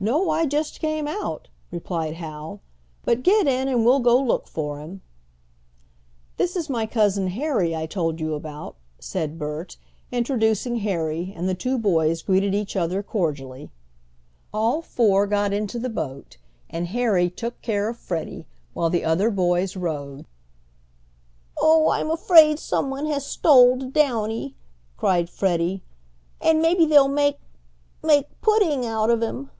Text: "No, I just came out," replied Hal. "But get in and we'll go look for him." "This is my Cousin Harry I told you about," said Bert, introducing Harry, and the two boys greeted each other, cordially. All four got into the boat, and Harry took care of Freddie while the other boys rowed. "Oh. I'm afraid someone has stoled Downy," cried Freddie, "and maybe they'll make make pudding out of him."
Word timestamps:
"No, 0.00 0.30
I 0.30 0.46
just 0.46 0.78
came 0.78 1.08
out," 1.08 1.48
replied 1.72 2.14
Hal. 2.14 2.60
"But 3.04 3.24
get 3.24 3.48
in 3.48 3.66
and 3.66 3.84
we'll 3.84 3.98
go 3.98 4.16
look 4.16 4.46
for 4.46 4.78
him." 4.78 5.02
"This 6.36 6.54
is 6.54 6.70
my 6.70 6.86
Cousin 6.86 7.26
Harry 7.26 7.74
I 7.74 7.86
told 7.86 8.20
you 8.20 8.34
about," 8.34 8.76
said 9.00 9.40
Bert, 9.40 9.76
introducing 10.12 10.76
Harry, 10.76 11.32
and 11.34 11.48
the 11.48 11.54
two 11.56 11.78
boys 11.78 12.22
greeted 12.22 12.54
each 12.54 12.76
other, 12.76 13.02
cordially. 13.02 13.70
All 14.54 14.82
four 14.82 15.26
got 15.26 15.52
into 15.52 15.80
the 15.80 15.90
boat, 15.90 16.36
and 16.70 16.86
Harry 16.86 17.28
took 17.28 17.60
care 17.60 17.88
of 17.88 17.96
Freddie 17.98 18.46
while 18.74 18.90
the 18.90 19.04
other 19.04 19.32
boys 19.32 19.74
rowed. 19.74 20.26
"Oh. 21.60 21.90
I'm 21.90 22.08
afraid 22.08 22.60
someone 22.60 23.06
has 23.06 23.26
stoled 23.26 23.92
Downy," 23.92 24.54
cried 24.96 25.28
Freddie, 25.28 25.82
"and 26.40 26.62
maybe 26.62 26.86
they'll 26.86 27.08
make 27.08 27.40
make 28.00 28.40
pudding 28.40 28.86
out 28.86 29.10
of 29.10 29.20
him." 29.24 29.50